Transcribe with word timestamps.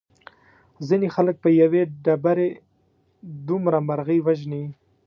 ځینې 0.87 1.07
خلک 1.15 1.35
په 1.43 1.49
یوې 1.61 1.81
ډبرې 2.03 2.49
دوه 3.47 3.79
مرغۍ 3.87 4.19
وژني. 4.23 4.63